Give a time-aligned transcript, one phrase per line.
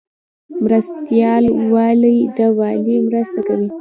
[0.61, 3.67] مرستیال والی د والی مرسته کوي